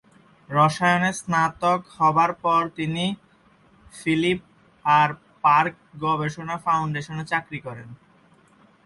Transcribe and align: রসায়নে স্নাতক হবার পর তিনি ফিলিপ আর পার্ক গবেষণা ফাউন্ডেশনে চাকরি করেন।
রসায়নে 0.49 1.11
স্নাতক 1.19 1.79
হবার 1.97 2.31
পর 2.43 2.61
তিনি 2.77 3.05
ফিলিপ 3.93 4.39
আর 4.85 5.09
পার্ক 5.43 5.73
গবেষণা 6.03 6.55
ফাউন্ডেশনে 6.65 7.23
চাকরি 7.31 7.59
করেন। 7.67 7.89